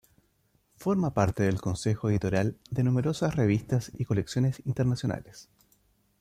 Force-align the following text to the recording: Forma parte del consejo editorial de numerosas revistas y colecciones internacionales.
Forma 0.77 1.13
parte 1.13 1.43
del 1.43 1.61
consejo 1.61 2.09
editorial 2.09 2.57
de 2.71 2.83
numerosas 2.83 3.35
revistas 3.35 3.91
y 3.93 4.05
colecciones 4.05 4.59
internacionales. 4.65 5.47